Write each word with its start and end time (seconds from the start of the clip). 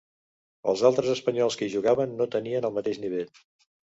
Els 0.71 0.81
altres 0.89 1.11
espanyols 1.15 1.57
que 1.59 1.67
hi 1.67 1.71
jugaven 1.75 2.17
no 2.21 2.29
tenien 2.37 2.67
el 2.71 2.75
mateix 2.79 3.01
nivell. 3.07 3.31